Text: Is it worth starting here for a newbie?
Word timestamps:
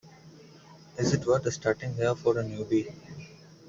Is 0.97 1.13
it 1.13 1.27
worth 1.27 1.53
starting 1.53 1.93
here 1.93 2.15
for 2.15 2.39
a 2.39 2.43
newbie? 2.43 2.91